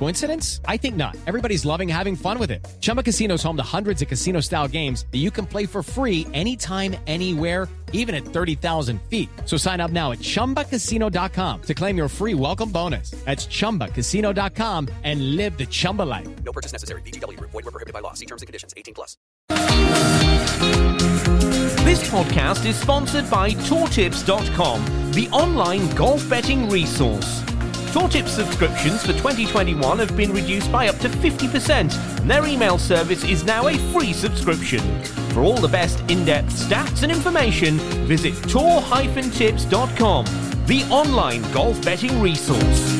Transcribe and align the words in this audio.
Coincidence? 0.00 0.60
I 0.64 0.76
think 0.76 0.96
not. 0.96 1.16
Everybody's 1.28 1.64
loving 1.64 1.88
having 1.88 2.16
fun 2.16 2.40
with 2.40 2.50
it. 2.50 2.66
Chumba 2.80 3.04
Casino 3.04 3.34
is 3.34 3.42
home 3.42 3.56
to 3.58 3.62
hundreds 3.76 4.02
of 4.02 4.08
casino-style 4.08 4.66
games 4.68 5.06
that 5.12 5.18
you 5.18 5.30
can 5.30 5.46
play 5.46 5.66
for 5.66 5.82
free 5.82 6.26
anytime, 6.32 6.96
anywhere 7.06 7.68
even 7.92 8.14
at 8.14 8.24
30,000 8.24 9.00
feet. 9.02 9.28
So 9.44 9.56
sign 9.56 9.80
up 9.80 9.90
now 9.90 10.12
at 10.12 10.18
ChumbaCasino.com 10.18 11.62
to 11.62 11.74
claim 11.74 11.96
your 11.96 12.08
free 12.08 12.34
welcome 12.34 12.70
bonus. 12.70 13.10
That's 13.24 13.46
ChumbaCasino.com 13.46 14.88
and 15.04 15.36
live 15.36 15.56
the 15.56 15.66
Chumba 15.66 16.02
life. 16.02 16.28
No 16.44 16.52
purchase 16.52 16.72
necessary. 16.72 17.02
VGW 17.02 17.38
Group. 17.38 17.50
Void 17.52 17.64
were 17.66 17.70
prohibited 17.70 17.94
by 17.94 18.00
law. 18.00 18.14
See 18.14 18.26
terms 18.26 18.42
and 18.42 18.46
conditions. 18.46 18.74
18 18.76 18.94
plus. 18.94 19.16
This 21.84 22.08
podcast 22.10 22.66
is 22.66 22.76
sponsored 22.76 23.28
by 23.30 23.52
TourTips.com, 23.52 25.12
the 25.12 25.28
online 25.30 25.92
golf 25.94 26.28
betting 26.28 26.68
resource. 26.68 27.49
TourTips 27.90 28.28
subscriptions 28.28 29.00
for 29.02 29.12
2021 29.14 29.98
have 29.98 30.16
been 30.16 30.32
reduced 30.32 30.70
by 30.70 30.88
up 30.88 30.96
to 30.98 31.08
50%, 31.08 32.20
and 32.20 32.30
their 32.30 32.46
email 32.46 32.78
service 32.78 33.24
is 33.24 33.42
now 33.42 33.66
a 33.66 33.76
free 33.92 34.12
subscription. 34.12 34.80
For 35.32 35.40
all 35.40 35.56
the 35.56 35.66
best 35.66 35.98
in-depth 36.08 36.50
stats 36.50 37.02
and 37.02 37.10
information, 37.10 37.78
visit 38.06 38.34
tour-tips.com, 38.48 40.24
the 40.66 40.86
online 40.88 41.42
golf 41.52 41.84
betting 41.84 42.20
resource. 42.22 42.99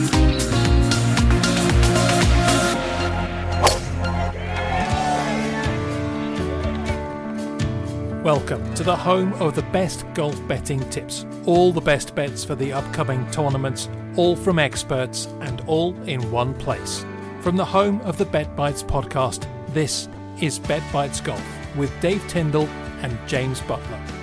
Welcome 8.25 8.75
to 8.75 8.83
the 8.83 8.95
home 8.95 9.33
of 9.41 9.55
the 9.55 9.63
best 9.63 10.05
golf 10.13 10.47
betting 10.47 10.87
tips. 10.91 11.25
All 11.47 11.73
the 11.73 11.81
best 11.81 12.15
bets 12.15 12.45
for 12.45 12.55
the 12.55 12.71
upcoming 12.71 13.27
tournaments, 13.31 13.89
all 14.15 14.37
from 14.37 14.59
experts 14.59 15.25
and 15.41 15.62
all 15.62 15.97
in 16.03 16.31
one 16.31 16.53
place. 16.53 17.06
From 17.41 17.56
the 17.56 17.65
home 17.65 17.99
of 18.03 18.19
the 18.19 18.27
Bet 18.27 18.55
Bites 18.55 18.83
podcast, 18.83 19.49
this 19.72 20.06
is 20.39 20.59
Bet 20.59 20.83
Bites 20.93 21.22
Golf 21.22 21.43
with 21.78 21.99
Dave 22.03 22.22
Tyndall 22.28 22.69
and 23.00 23.19
James 23.27 23.62
Butler. 23.62 24.19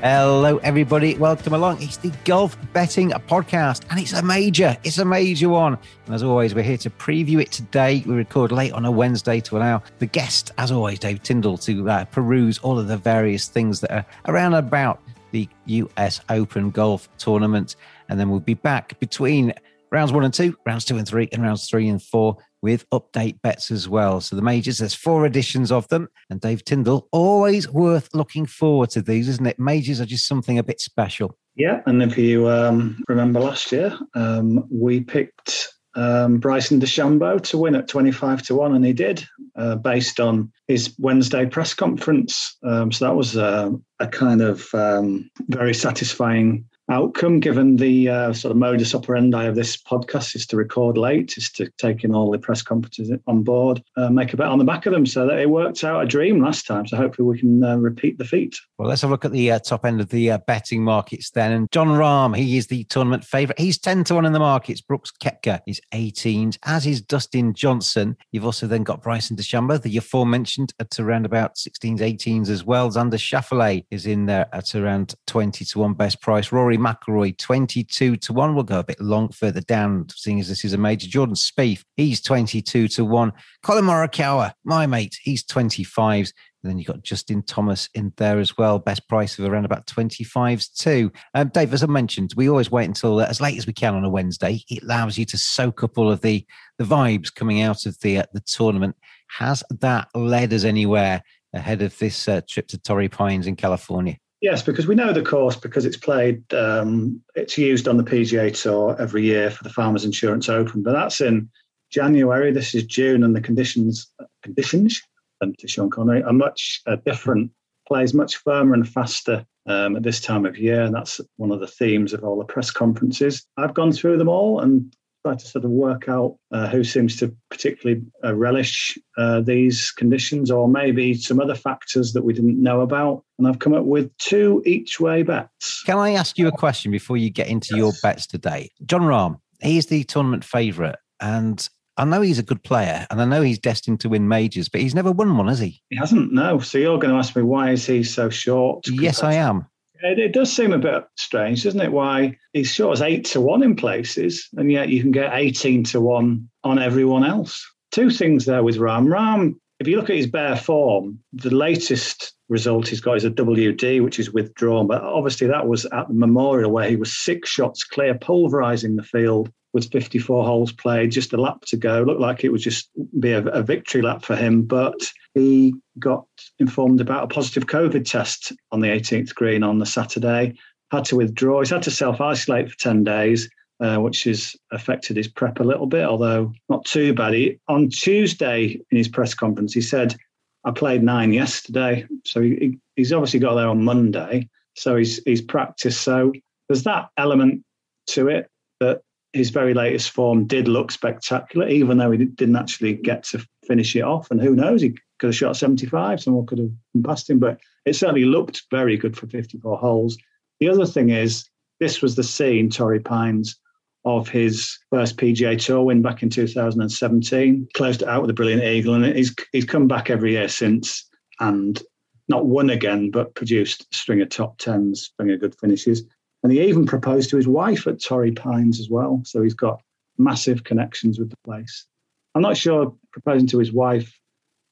Hello, 0.00 0.58
everybody. 0.58 1.16
Welcome 1.16 1.54
along. 1.54 1.82
It's 1.82 1.96
the 1.96 2.12
Golf 2.24 2.56
Betting 2.72 3.10
Podcast, 3.10 3.82
and 3.90 3.98
it's 3.98 4.12
a 4.12 4.22
major. 4.22 4.76
It's 4.84 4.98
a 4.98 5.04
major 5.04 5.48
one. 5.48 5.76
And 6.06 6.14
as 6.14 6.22
always, 6.22 6.54
we're 6.54 6.62
here 6.62 6.76
to 6.76 6.90
preview 6.90 7.40
it 7.40 7.50
today. 7.50 8.04
We 8.06 8.14
record 8.14 8.52
late 8.52 8.72
on 8.72 8.84
a 8.84 8.92
Wednesday 8.92 9.40
to 9.40 9.58
allow 9.58 9.82
the 9.98 10.06
guest, 10.06 10.52
as 10.56 10.70
always, 10.70 11.00
Dave 11.00 11.24
Tyndall, 11.24 11.58
to 11.58 11.90
uh, 11.90 12.04
peruse 12.04 12.58
all 12.58 12.78
of 12.78 12.86
the 12.86 12.96
various 12.96 13.48
things 13.48 13.80
that 13.80 13.90
are 13.90 14.06
around 14.26 14.54
about 14.54 15.02
the 15.32 15.48
US 15.66 16.20
Open 16.28 16.70
Golf 16.70 17.08
Tournament. 17.18 17.74
And 18.08 18.20
then 18.20 18.30
we'll 18.30 18.38
be 18.38 18.54
back 18.54 18.96
between 19.00 19.52
rounds 19.90 20.12
one 20.12 20.24
and 20.24 20.34
two, 20.34 20.56
rounds 20.66 20.84
two 20.84 20.96
and 20.96 21.06
three, 21.06 21.28
and 21.32 21.42
rounds 21.42 21.68
three 21.68 21.88
and 21.88 22.02
four 22.02 22.36
with 22.62 22.88
update 22.90 23.40
bets 23.42 23.70
as 23.70 23.88
well. 23.88 24.20
So 24.20 24.36
the 24.36 24.42
majors, 24.42 24.78
there's 24.78 24.94
four 24.94 25.26
editions 25.26 25.70
of 25.70 25.86
them. 25.88 26.08
And 26.30 26.40
Dave 26.40 26.64
Tyndall, 26.64 27.08
always 27.12 27.68
worth 27.68 28.08
looking 28.14 28.46
forward 28.46 28.90
to 28.90 29.02
these, 29.02 29.28
isn't 29.28 29.46
it? 29.46 29.58
Majors 29.58 30.00
are 30.00 30.06
just 30.06 30.26
something 30.26 30.58
a 30.58 30.62
bit 30.62 30.80
special. 30.80 31.36
Yeah, 31.54 31.82
and 31.86 32.02
if 32.02 32.16
you 32.16 32.48
um, 32.48 33.02
remember 33.08 33.40
last 33.40 33.72
year, 33.72 33.98
um, 34.14 34.64
we 34.70 35.00
picked 35.00 35.68
um, 35.96 36.38
Bryson 36.38 36.80
DeChambeau 36.80 37.42
to 37.42 37.58
win 37.58 37.74
at 37.74 37.88
25 37.88 38.42
to 38.42 38.54
1, 38.54 38.76
and 38.76 38.84
he 38.84 38.92
did, 38.92 39.24
uh, 39.56 39.74
based 39.74 40.20
on 40.20 40.52
his 40.68 40.94
Wednesday 40.98 41.46
press 41.46 41.74
conference. 41.74 42.56
Um, 42.62 42.92
so 42.92 43.06
that 43.06 43.16
was 43.16 43.36
uh, 43.36 43.70
a 43.98 44.06
kind 44.06 44.40
of 44.40 44.72
um, 44.74 45.28
very 45.48 45.74
satisfying 45.74 46.66
outcome, 46.88 47.40
given 47.40 47.76
the 47.76 48.08
uh, 48.08 48.32
sort 48.32 48.50
of 48.50 48.56
modus 48.56 48.94
operandi 48.94 49.44
of 49.44 49.54
this 49.54 49.76
podcast 49.76 50.34
is 50.34 50.46
to 50.46 50.56
record 50.56 50.96
late, 50.96 51.36
is 51.36 51.50
to 51.52 51.70
take 51.78 52.04
in 52.04 52.14
all 52.14 52.30
the 52.30 52.38
press 52.38 52.62
conferences 52.62 53.10
on 53.26 53.42
board, 53.42 53.82
uh, 53.96 54.10
make 54.10 54.32
a 54.32 54.36
bet 54.36 54.48
on 54.48 54.58
the 54.58 54.64
back 54.64 54.86
of 54.86 54.92
them. 54.92 55.06
So 55.06 55.26
that 55.26 55.38
it 55.38 55.50
worked 55.50 55.84
out 55.84 56.02
a 56.02 56.06
dream 56.06 56.42
last 56.42 56.66
time. 56.66 56.86
So 56.86 56.96
hopefully 56.96 57.28
we 57.28 57.38
can 57.38 57.62
uh, 57.62 57.76
repeat 57.76 58.18
the 58.18 58.24
feat. 58.24 58.58
Well, 58.78 58.88
let's 58.88 59.02
have 59.02 59.10
a 59.10 59.12
look 59.12 59.24
at 59.24 59.32
the 59.32 59.50
uh, 59.50 59.58
top 59.58 59.84
end 59.84 60.00
of 60.00 60.08
the 60.08 60.30
uh, 60.30 60.38
betting 60.46 60.82
markets 60.82 61.30
then. 61.30 61.52
And 61.52 61.70
Jon 61.70 61.88
Rahm, 61.88 62.36
he 62.36 62.56
is 62.56 62.68
the 62.68 62.84
tournament 62.84 63.24
favourite. 63.24 63.58
He's 63.58 63.78
10 63.78 64.04
to 64.04 64.14
1 64.14 64.24
in 64.24 64.32
the 64.32 64.38
markets. 64.38 64.80
Brooks 64.80 65.12
Koepka 65.22 65.60
is 65.66 65.80
18, 65.92 66.52
as 66.64 66.86
is 66.86 67.02
Dustin 67.02 67.54
Johnson. 67.54 68.16
You've 68.32 68.44
also 68.44 68.66
then 68.66 68.82
got 68.82 69.02
Bryson 69.02 69.36
DeChambeau, 69.36 69.82
the 69.82 69.96
aforementioned, 69.96 70.72
at 70.80 70.98
around 70.98 71.26
about 71.26 71.56
16s, 71.56 71.98
18s 71.98 72.48
as 72.48 72.64
well. 72.64 72.90
Xander 72.90 73.14
Schauffele 73.14 73.84
is 73.90 74.06
in 74.06 74.26
there 74.26 74.48
at 74.52 74.74
around 74.74 75.14
20 75.26 75.64
to 75.64 75.78
1 75.80 75.94
best 75.94 76.20
price. 76.20 76.52
Rory 76.52 76.77
McIlroy, 76.78 77.36
22 77.36 78.16
to 78.16 78.32
1. 78.32 78.54
We'll 78.54 78.64
go 78.64 78.78
a 78.78 78.84
bit 78.84 79.00
long 79.00 79.30
further 79.30 79.60
down, 79.60 80.06
seeing 80.14 80.40
as 80.40 80.48
this 80.48 80.64
is 80.64 80.72
a 80.72 80.78
major. 80.78 81.08
Jordan 81.08 81.34
Spieth, 81.34 81.82
he's 81.96 82.20
22 82.20 82.88
to 82.88 83.04
1. 83.04 83.32
Collin 83.62 83.84
Morikawa, 83.84 84.52
my 84.64 84.86
mate, 84.86 85.16
he's 85.22 85.44
25s. 85.44 86.32
And 86.62 86.70
then 86.70 86.78
you've 86.78 86.88
got 86.88 87.02
Justin 87.02 87.42
Thomas 87.42 87.88
in 87.94 88.12
there 88.16 88.40
as 88.40 88.58
well. 88.58 88.78
Best 88.78 89.08
price 89.08 89.38
of 89.38 89.44
around 89.44 89.64
about 89.64 89.86
25s 89.86 90.72
too. 90.74 91.12
Um, 91.34 91.48
Dave, 91.48 91.72
as 91.72 91.82
I 91.82 91.86
mentioned, 91.86 92.32
we 92.36 92.48
always 92.48 92.70
wait 92.70 92.86
until 92.86 93.20
uh, 93.20 93.26
as 93.26 93.40
late 93.40 93.58
as 93.58 93.66
we 93.66 93.72
can 93.72 93.94
on 93.94 94.04
a 94.04 94.10
Wednesday. 94.10 94.62
It 94.68 94.82
allows 94.82 95.16
you 95.16 95.24
to 95.26 95.38
soak 95.38 95.84
up 95.84 95.98
all 95.98 96.10
of 96.10 96.20
the, 96.20 96.44
the 96.78 96.84
vibes 96.84 97.32
coming 97.32 97.62
out 97.62 97.86
of 97.86 97.98
the, 98.00 98.18
uh, 98.18 98.24
the 98.32 98.40
tournament. 98.40 98.96
Has 99.28 99.62
that 99.80 100.08
led 100.14 100.52
us 100.52 100.64
anywhere 100.64 101.22
ahead 101.54 101.80
of 101.82 101.96
this 101.98 102.26
uh, 102.26 102.40
trip 102.48 102.66
to 102.68 102.78
Torrey 102.78 103.08
Pines 103.08 103.46
in 103.46 103.54
California? 103.54 104.16
Yes, 104.40 104.62
because 104.62 104.86
we 104.86 104.94
know 104.94 105.12
the 105.12 105.22
course 105.22 105.56
because 105.56 105.84
it's 105.84 105.96
played, 105.96 106.52
um, 106.54 107.20
it's 107.34 107.58
used 107.58 107.88
on 107.88 107.96
the 107.96 108.04
PGA 108.04 108.60
Tour 108.60 108.96
every 109.00 109.24
year 109.24 109.50
for 109.50 109.64
the 109.64 109.70
Farmers 109.70 110.04
Insurance 110.04 110.48
Open, 110.48 110.82
but 110.82 110.92
that's 110.92 111.20
in 111.20 111.50
January. 111.90 112.52
This 112.52 112.74
is 112.74 112.84
June, 112.84 113.24
and 113.24 113.34
the 113.34 113.40
conditions 113.40 114.12
conditions 114.42 115.00
and 115.40 115.56
to 115.58 115.68
Sean 115.68 115.90
Connery 115.90 116.22
are 116.22 116.32
much 116.32 116.82
uh, 116.86 116.96
different. 117.04 117.50
Plays 117.86 118.14
much 118.14 118.36
firmer 118.36 118.74
and 118.74 118.88
faster 118.88 119.44
um, 119.66 119.96
at 119.96 120.02
this 120.02 120.20
time 120.20 120.46
of 120.46 120.58
year, 120.58 120.82
and 120.82 120.94
that's 120.94 121.20
one 121.36 121.50
of 121.50 121.60
the 121.60 121.66
themes 121.66 122.12
of 122.12 122.22
all 122.22 122.38
the 122.38 122.44
press 122.44 122.70
conferences. 122.70 123.44
I've 123.56 123.74
gone 123.74 123.92
through 123.92 124.18
them 124.18 124.28
all 124.28 124.60
and 124.60 124.94
tried 125.24 125.38
to 125.38 125.46
sort 125.46 125.64
of 125.64 125.70
work 125.70 126.08
out 126.08 126.36
uh, 126.52 126.68
who 126.68 126.84
seems 126.84 127.16
to 127.16 127.34
particularly 127.50 128.02
uh, 128.24 128.34
relish 128.34 128.98
uh, 129.16 129.40
these 129.40 129.90
conditions, 129.90 130.50
or 130.50 130.68
maybe 130.68 131.14
some 131.14 131.40
other 131.40 131.54
factors 131.54 132.12
that 132.12 132.24
we 132.24 132.32
didn't 132.32 132.62
know 132.62 132.80
about. 132.80 133.24
And 133.38 133.46
I've 133.46 133.58
come 133.58 133.74
up 133.74 133.84
with 133.84 134.16
two 134.18 134.62
each 134.64 135.00
way 135.00 135.22
bets. 135.22 135.82
Can 135.84 135.98
I 135.98 136.12
ask 136.12 136.38
you 136.38 136.48
a 136.48 136.52
question 136.52 136.90
before 136.90 137.16
you 137.16 137.30
get 137.30 137.48
into 137.48 137.76
your 137.76 137.92
bets 138.02 138.26
today? 138.26 138.70
Jon 138.86 139.02
Rahm, 139.02 139.40
he's 139.60 139.86
the 139.86 140.04
tournament 140.04 140.44
favourite, 140.44 140.96
and 141.20 141.68
I 141.96 142.04
know 142.04 142.20
he's 142.20 142.38
a 142.38 142.44
good 142.44 142.62
player, 142.62 143.06
and 143.10 143.20
I 143.20 143.24
know 143.24 143.42
he's 143.42 143.58
destined 143.58 144.00
to 144.00 144.08
win 144.08 144.28
majors, 144.28 144.68
but 144.68 144.80
he's 144.80 144.94
never 144.94 145.10
won 145.10 145.36
one, 145.36 145.48
has 145.48 145.58
he? 145.58 145.82
He 145.90 145.96
hasn't, 145.96 146.32
no. 146.32 146.60
So 146.60 146.78
you're 146.78 146.98
going 146.98 147.12
to 147.12 147.18
ask 147.18 147.34
me 147.34 147.42
why 147.42 147.72
is 147.72 147.84
he 147.86 148.04
so 148.04 148.30
short? 148.30 148.86
Yes, 148.86 149.24
I 149.24 149.34
am. 149.34 149.66
It, 150.02 150.18
it 150.18 150.32
does 150.32 150.54
seem 150.54 150.72
a 150.72 150.78
bit 150.78 151.04
strange, 151.16 151.64
doesn't 151.64 151.80
it? 151.80 151.92
Why 151.92 152.36
he's 152.52 152.72
sure 152.72 152.92
as 152.92 153.02
eight 153.02 153.24
to 153.26 153.40
one 153.40 153.62
in 153.62 153.76
places, 153.76 154.48
and 154.56 154.70
yet 154.70 154.88
you 154.88 155.02
can 155.02 155.10
get 155.10 155.34
18 155.34 155.84
to 155.84 156.00
one 156.00 156.48
on 156.64 156.78
everyone 156.78 157.24
else. 157.24 157.64
Two 157.90 158.10
things 158.10 158.44
there 158.44 158.62
with 158.62 158.76
Rahm. 158.76 159.06
Rahm, 159.06 159.54
if 159.80 159.86
you 159.86 159.96
look 159.96 160.10
at 160.10 160.16
his 160.16 160.26
bare 160.26 160.56
form, 160.56 161.18
the 161.32 161.54
latest 161.54 162.34
result 162.48 162.88
he's 162.88 163.00
got 163.00 163.16
is 163.16 163.24
a 163.24 163.30
WD, 163.30 164.02
which 164.02 164.18
is 164.18 164.32
withdrawn. 164.32 164.86
But 164.86 165.02
obviously, 165.02 165.46
that 165.46 165.68
was 165.68 165.84
at 165.86 166.08
the 166.08 166.14
Memorial 166.14 166.70
where 166.70 166.88
he 166.88 166.96
was 166.96 167.16
six 167.16 167.48
shots 167.48 167.84
clear, 167.84 168.14
pulverizing 168.14 168.96
the 168.96 169.02
field 169.02 169.50
with 169.72 169.90
54 169.92 170.44
holes 170.44 170.72
played, 170.72 171.12
just 171.12 171.32
a 171.32 171.40
lap 171.40 171.62
to 171.66 171.76
go. 171.76 172.02
Looked 172.02 172.20
like 172.20 172.42
it 172.42 172.50
would 172.50 172.60
just 172.60 172.90
be 173.20 173.32
a, 173.32 173.44
a 173.46 173.62
victory 173.62 174.02
lap 174.02 174.24
for 174.24 174.34
him, 174.34 174.62
but 174.62 174.94
he 175.38 175.74
got 175.98 176.26
informed 176.58 177.00
about 177.00 177.24
a 177.24 177.34
positive 177.34 177.66
COVID 177.66 178.08
test 178.08 178.52
on 178.72 178.80
the 178.80 178.88
18th 178.88 179.34
green 179.34 179.62
on 179.62 179.78
the 179.78 179.86
Saturday. 179.86 180.58
Had 180.90 181.04
to 181.06 181.16
withdraw. 181.16 181.60
He's 181.60 181.70
had 181.70 181.82
to 181.84 181.90
self 181.90 182.20
isolate 182.20 182.70
for 182.70 182.78
10 182.78 183.04
days. 183.04 183.48
Uh, 183.80 183.96
which 183.96 184.24
has 184.24 184.56
affected 184.72 185.16
his 185.16 185.28
prep 185.28 185.60
a 185.60 185.62
little 185.62 185.86
bit, 185.86 186.04
although 186.04 186.52
not 186.68 186.84
too 186.84 187.14
bad. 187.14 187.32
He, 187.32 187.60
on 187.68 187.88
Tuesday 187.88 188.80
in 188.90 188.98
his 188.98 189.06
press 189.06 189.34
conference, 189.34 189.72
he 189.72 189.80
said, 189.80 190.16
I 190.64 190.72
played 190.72 191.04
nine 191.04 191.32
yesterday. 191.32 192.04
So 192.24 192.42
he, 192.42 192.76
he's 192.96 193.12
obviously 193.12 193.38
got 193.38 193.54
there 193.54 193.68
on 193.68 193.84
Monday. 193.84 194.48
So 194.74 194.96
he's, 194.96 195.22
he's 195.24 195.42
practiced. 195.42 196.00
So 196.00 196.32
there's 196.68 196.82
that 196.82 197.10
element 197.18 197.62
to 198.08 198.26
it 198.26 198.50
that 198.80 199.02
his 199.32 199.50
very 199.50 199.74
latest 199.74 200.10
form 200.10 200.48
did 200.48 200.66
look 200.66 200.90
spectacular, 200.90 201.68
even 201.68 201.98
though 201.98 202.10
he 202.10 202.24
didn't 202.24 202.56
actually 202.56 202.94
get 202.94 203.22
to 203.24 203.46
finish 203.64 203.94
it 203.94 204.02
off. 204.02 204.32
And 204.32 204.40
who 204.40 204.56
knows, 204.56 204.82
he 204.82 204.96
could 205.18 205.28
have 205.28 205.36
shot 205.36 205.56
75, 205.56 206.20
someone 206.20 206.46
could 206.46 206.58
have 206.58 206.70
passed 207.04 207.28
him, 207.28 207.38
but 207.38 207.60
it 207.84 207.94
certainly 207.94 208.24
looked 208.24 208.64
very 208.70 208.96
good 208.96 209.16
for 209.16 209.26
54 209.26 209.78
holes. 209.78 210.16
The 210.60 210.68
other 210.68 210.86
thing 210.86 211.10
is, 211.10 211.48
this 211.80 212.02
was 212.02 212.16
the 212.16 212.24
scene, 212.24 212.70
Torrey 212.70 213.00
Pines, 213.00 213.58
of 214.04 214.28
his 214.28 214.78
first 214.90 215.16
PGA 215.16 215.60
Tour 215.60 215.82
win 215.82 216.02
back 216.02 216.22
in 216.22 216.30
2017. 216.30 217.68
Closed 217.74 218.02
it 218.02 218.08
out 218.08 218.22
with 218.22 218.30
a 218.30 218.34
brilliant 218.34 218.62
eagle, 218.62 218.94
and 218.94 219.04
he's 219.04 219.34
he's 219.52 219.64
come 219.64 219.86
back 219.86 220.10
every 220.10 220.32
year 220.32 220.48
since, 220.48 221.08
and 221.40 221.82
not 222.28 222.46
won 222.46 222.70
again, 222.70 223.10
but 223.10 223.34
produced 223.34 223.82
a 223.82 223.96
string 223.96 224.20
of 224.20 224.28
top 224.28 224.58
tens, 224.58 225.04
string 225.04 225.30
of 225.30 225.40
good 225.40 225.54
finishes. 225.58 226.04
And 226.42 226.52
he 226.52 226.62
even 226.62 226.86
proposed 226.86 227.30
to 227.30 227.36
his 227.36 227.48
wife 227.48 227.86
at 227.86 228.02
Torrey 228.02 228.32
Pines 228.32 228.80
as 228.80 228.88
well. 228.88 229.22
So 229.24 229.42
he's 229.42 229.54
got 229.54 229.82
massive 230.18 230.64
connections 230.64 231.18
with 231.18 231.30
the 231.30 231.36
place. 231.44 231.86
I'm 232.34 232.42
not 232.42 232.56
sure 232.56 232.94
proposing 233.12 233.48
to 233.48 233.58
his 233.58 233.72
wife 233.72 234.18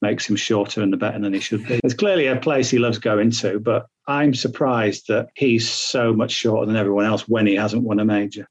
makes 0.01 0.29
him 0.29 0.35
shorter 0.35 0.81
and 0.81 0.91
the 0.91 0.97
better 0.97 1.19
than 1.19 1.33
he 1.33 1.39
should 1.39 1.65
be. 1.67 1.79
It's 1.83 1.93
clearly 1.93 2.27
a 2.27 2.35
place 2.35 2.69
he 2.69 2.77
loves 2.77 2.97
going 2.97 3.31
to, 3.31 3.59
but 3.59 3.87
I'm 4.07 4.33
surprised 4.33 5.07
that 5.07 5.29
he's 5.35 5.69
so 5.69 6.13
much 6.13 6.31
shorter 6.31 6.65
than 6.65 6.75
everyone 6.75 7.05
else 7.05 7.27
when 7.27 7.47
he 7.47 7.55
hasn't 7.55 7.83
won 7.83 7.99
a 7.99 8.05
major. 8.05 8.47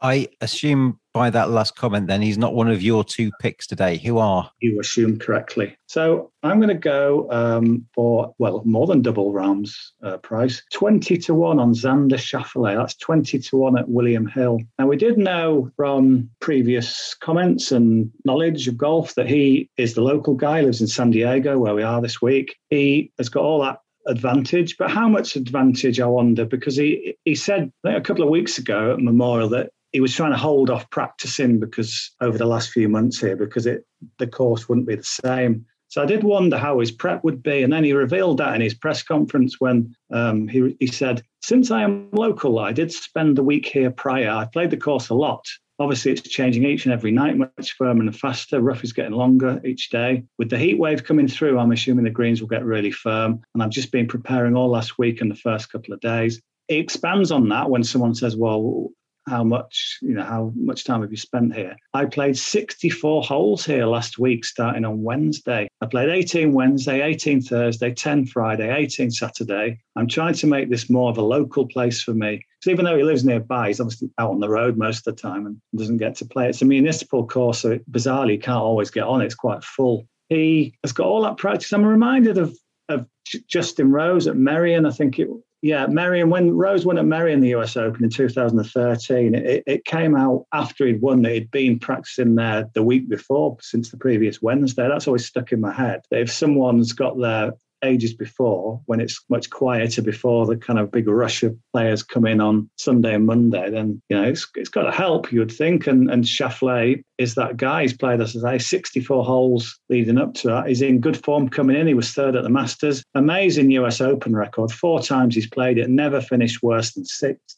I 0.00 0.28
assume 0.40 0.98
by 1.12 1.30
that 1.30 1.50
last 1.50 1.76
comment, 1.76 2.06
then 2.06 2.22
he's 2.22 2.38
not 2.38 2.54
one 2.54 2.68
of 2.68 2.82
your 2.82 3.04
two 3.04 3.30
picks 3.40 3.66
today. 3.66 3.98
Who 3.98 4.18
are? 4.18 4.50
You 4.60 4.80
assumed 4.80 5.20
correctly. 5.20 5.76
So 5.86 6.32
I'm 6.42 6.58
going 6.58 6.68
to 6.68 6.74
go 6.74 7.30
um, 7.30 7.86
for, 7.94 8.34
well, 8.38 8.62
more 8.64 8.86
than 8.86 9.02
double 9.02 9.32
Rahm's 9.32 9.92
uh, 10.02 10.18
price 10.18 10.62
20 10.72 11.18
to 11.18 11.34
1 11.34 11.58
on 11.58 11.74
Xander 11.74 12.14
Schauffele. 12.14 12.76
That's 12.76 12.94
20 12.96 13.38
to 13.38 13.56
1 13.56 13.78
at 13.78 13.88
William 13.88 14.26
Hill. 14.26 14.60
Now, 14.78 14.86
we 14.86 14.96
did 14.96 15.18
know 15.18 15.70
from 15.76 16.30
previous 16.40 17.14
comments 17.14 17.72
and 17.72 18.10
knowledge 18.24 18.68
of 18.68 18.78
golf 18.78 19.14
that 19.14 19.28
he 19.28 19.68
is 19.76 19.94
the 19.94 20.02
local 20.02 20.34
guy, 20.34 20.62
lives 20.62 20.80
in 20.80 20.86
San 20.86 21.10
Diego, 21.10 21.58
where 21.58 21.74
we 21.74 21.82
are 21.82 22.00
this 22.00 22.22
week. 22.22 22.56
He 22.70 23.12
has 23.18 23.28
got 23.28 23.44
all 23.44 23.62
that 23.62 23.80
advantage, 24.06 24.76
but 24.78 24.90
how 24.90 25.08
much 25.08 25.36
advantage, 25.36 26.00
I 26.00 26.06
wonder, 26.06 26.44
because 26.44 26.76
he, 26.76 27.16
he 27.24 27.34
said 27.34 27.70
a 27.84 28.00
couple 28.00 28.24
of 28.24 28.30
weeks 28.30 28.58
ago 28.58 28.94
at 28.94 29.00
Memorial 29.00 29.48
that 29.50 29.70
he 29.92 30.00
was 30.00 30.14
trying 30.14 30.32
to 30.32 30.38
hold 30.38 30.70
off 30.70 30.88
practicing 30.90 31.60
because 31.60 32.10
over 32.20 32.38
the 32.38 32.46
last 32.46 32.70
few 32.70 32.88
months 32.88 33.20
here 33.20 33.36
because 33.36 33.66
it 33.66 33.86
the 34.18 34.26
course 34.26 34.68
wouldn't 34.68 34.86
be 34.86 34.96
the 34.96 35.02
same. 35.02 35.66
So 35.88 36.02
I 36.02 36.06
did 36.06 36.24
wonder 36.24 36.56
how 36.56 36.80
his 36.80 36.90
prep 36.90 37.22
would 37.22 37.42
be, 37.42 37.62
and 37.62 37.70
then 37.70 37.84
he 37.84 37.92
revealed 37.92 38.38
that 38.38 38.54
in 38.54 38.62
his 38.62 38.72
press 38.72 39.02
conference 39.02 39.60
when 39.60 39.94
um, 40.10 40.48
he 40.48 40.74
he 40.80 40.86
said, 40.86 41.22
"Since 41.42 41.70
I 41.70 41.82
am 41.82 42.08
local, 42.12 42.58
I 42.58 42.72
did 42.72 42.90
spend 42.90 43.36
the 43.36 43.42
week 43.42 43.66
here 43.66 43.90
prior. 43.90 44.30
I 44.30 44.46
played 44.46 44.70
the 44.70 44.78
course 44.78 45.10
a 45.10 45.14
lot. 45.14 45.44
Obviously, 45.78 46.12
it's 46.12 46.22
changing 46.22 46.64
each 46.64 46.86
and 46.86 46.94
every 46.94 47.10
night, 47.10 47.36
much 47.36 47.72
firmer 47.76 48.00
and 48.00 48.16
faster. 48.16 48.60
Rough 48.60 48.84
is 48.84 48.94
getting 48.94 49.12
longer 49.12 49.60
each 49.66 49.90
day. 49.90 50.24
With 50.38 50.48
the 50.48 50.58
heat 50.58 50.78
wave 50.78 51.04
coming 51.04 51.28
through, 51.28 51.58
I'm 51.58 51.72
assuming 51.72 52.04
the 52.04 52.10
greens 52.10 52.40
will 52.40 52.48
get 52.48 52.64
really 52.64 52.90
firm. 52.90 53.42
And 53.52 53.62
I've 53.62 53.70
just 53.70 53.92
been 53.92 54.06
preparing 54.06 54.56
all 54.56 54.70
last 54.70 54.96
week 54.96 55.20
and 55.20 55.30
the 55.30 55.36
first 55.36 55.70
couple 55.70 55.92
of 55.92 56.00
days." 56.00 56.40
He 56.68 56.76
expands 56.78 57.30
on 57.30 57.50
that 57.50 57.68
when 57.68 57.84
someone 57.84 58.14
says, 58.14 58.34
"Well, 58.34 58.92
how 59.28 59.44
much 59.44 59.98
you 60.02 60.14
know 60.14 60.24
how 60.24 60.52
much 60.56 60.84
time 60.84 61.02
have 61.02 61.10
you 61.10 61.16
spent 61.16 61.54
here? 61.54 61.76
I 61.94 62.06
played 62.06 62.36
64 62.36 63.22
holes 63.22 63.64
here 63.64 63.86
last 63.86 64.18
week 64.18 64.44
starting 64.44 64.84
on 64.84 65.02
wednesday. 65.02 65.68
I 65.80 65.86
played 65.86 66.08
18 66.08 66.52
wednesday 66.52 67.02
18 67.02 67.42
thursday 67.42 67.92
10 67.92 68.26
friday 68.26 68.74
18 68.74 69.10
saturday. 69.10 69.80
I'm 69.96 70.08
trying 70.08 70.34
to 70.34 70.46
make 70.46 70.70
this 70.70 70.90
more 70.90 71.10
of 71.10 71.18
a 71.18 71.22
local 71.22 71.66
place 71.66 72.02
for 72.02 72.14
me. 72.14 72.44
Because 72.60 72.72
even 72.72 72.84
though 72.84 72.96
he 72.96 73.02
lives 73.02 73.24
nearby 73.24 73.68
he's 73.68 73.80
obviously 73.80 74.10
out 74.18 74.30
on 74.30 74.40
the 74.40 74.48
road 74.48 74.76
most 74.76 75.06
of 75.06 75.14
the 75.14 75.20
time 75.22 75.46
and 75.46 75.60
doesn't 75.76 75.98
get 75.98 76.16
to 76.16 76.24
play. 76.24 76.48
It's 76.48 76.62
a 76.62 76.66
municipal 76.66 77.26
course 77.26 77.60
so 77.60 77.72
it, 77.72 77.90
bizarrely 77.90 78.42
can't 78.42 78.62
always 78.62 78.90
get 78.90 79.04
on. 79.04 79.22
It's 79.22 79.34
quite 79.34 79.62
full. 79.62 80.06
He 80.28 80.74
has 80.82 80.92
got 80.92 81.06
all 81.06 81.22
that 81.22 81.36
practice. 81.36 81.72
I'm 81.72 81.84
reminded 81.84 82.38
of 82.38 82.56
of 82.88 83.06
Justin 83.46 83.92
Rose 83.92 84.26
at 84.26 84.36
Merion. 84.36 84.86
I 84.86 84.90
think 84.90 85.18
it 85.18 85.28
yeah, 85.62 85.86
Merion, 85.86 86.28
when 86.28 86.50
Rose 86.50 86.84
won 86.84 86.98
at 86.98 87.04
Merion 87.04 87.40
the 87.40 87.54
US 87.54 87.76
Open 87.76 88.02
in 88.02 88.10
2013, 88.10 89.34
it, 89.36 89.62
it 89.64 89.84
came 89.84 90.16
out 90.16 90.44
after 90.52 90.84
he'd 90.84 91.00
won 91.00 91.22
that 91.22 91.32
he'd 91.32 91.52
been 91.52 91.78
practicing 91.78 92.34
there 92.34 92.68
the 92.74 92.82
week 92.82 93.08
before 93.08 93.56
since 93.60 93.90
the 93.90 93.96
previous 93.96 94.42
Wednesday. 94.42 94.88
That's 94.88 95.06
always 95.06 95.24
stuck 95.24 95.52
in 95.52 95.60
my 95.60 95.72
head. 95.72 96.02
That 96.10 96.22
if 96.22 96.32
someone's 96.32 96.92
got 96.92 97.16
their 97.16 97.52
ages 97.82 98.14
before, 98.14 98.80
when 98.86 99.00
it's 99.00 99.22
much 99.28 99.50
quieter 99.50 100.02
before 100.02 100.46
the 100.46 100.56
kind 100.56 100.78
of 100.78 100.90
big 100.90 101.08
rush 101.08 101.42
of 101.42 101.56
players 101.72 102.02
come 102.02 102.26
in 102.26 102.40
on 102.40 102.68
Sunday 102.76 103.14
and 103.14 103.26
Monday, 103.26 103.70
then 103.70 104.00
you 104.08 104.16
know 104.16 104.24
it's 104.24 104.48
it's 104.54 104.68
got 104.68 104.82
to 104.82 104.92
help. 104.92 105.32
You 105.32 105.40
would 105.40 105.52
think, 105.52 105.86
and 105.86 106.10
and 106.10 106.24
Schauffele 106.24 107.02
is 107.18 107.34
that 107.34 107.56
guy. 107.56 107.82
He's 107.82 107.96
played, 107.96 108.20
as 108.20 108.36
I 108.44 108.58
say, 108.58 108.64
64 108.78 109.24
holes 109.24 109.78
leading 109.88 110.18
up 110.18 110.34
to 110.34 110.48
that. 110.48 110.68
He's 110.68 110.82
in 110.82 111.00
good 111.00 111.22
form 111.22 111.48
coming 111.48 111.76
in. 111.76 111.86
He 111.86 111.94
was 111.94 112.12
third 112.12 112.36
at 112.36 112.42
the 112.42 112.50
Masters. 112.50 113.02
Amazing 113.14 113.70
US 113.72 114.00
Open 114.00 114.34
record. 114.34 114.70
Four 114.72 115.00
times 115.02 115.34
he's 115.34 115.48
played 115.48 115.78
it, 115.78 115.90
never 115.90 116.20
finished 116.20 116.62
worse 116.62 116.92
than 116.92 117.04
sixth. 117.04 117.56